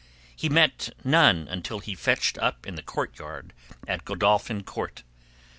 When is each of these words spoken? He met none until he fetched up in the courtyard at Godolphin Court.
He 0.35 0.49
met 0.49 0.89
none 1.03 1.47
until 1.47 1.77
he 1.77 1.93
fetched 1.93 2.39
up 2.39 2.65
in 2.65 2.73
the 2.73 2.81
courtyard 2.81 3.53
at 3.87 4.03
Godolphin 4.03 4.63
Court. 4.63 5.03